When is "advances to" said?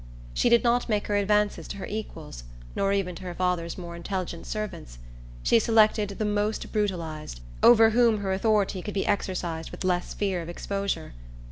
1.15-1.77